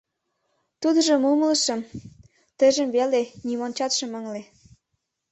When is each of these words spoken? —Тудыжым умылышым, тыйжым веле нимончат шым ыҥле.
—Тудыжым 0.81 1.21
умылышым, 1.31 1.79
тыйжым 2.57 2.89
веле 2.95 3.21
нимончат 3.47 3.91
шым 3.97 4.11
ыҥле. 4.19 4.41